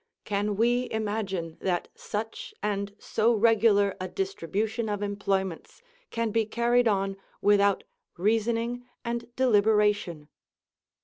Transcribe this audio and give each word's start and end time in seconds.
Can 0.25 0.55
we 0.55 0.89
imagine 0.89 1.59
that 1.61 1.87
such, 1.93 2.55
and 2.63 2.95
so 2.97 3.35
regular, 3.35 3.95
a 4.01 4.07
distribution 4.07 4.89
of 4.89 5.03
employments 5.03 5.83
can 6.09 6.31
be 6.31 6.43
carried 6.43 6.87
on 6.87 7.17
without 7.39 7.83
reasoning 8.17 8.87
and 9.05 9.29
deliberation? 9.35 10.27